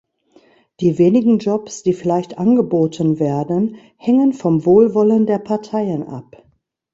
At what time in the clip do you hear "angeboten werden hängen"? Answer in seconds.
2.39-4.33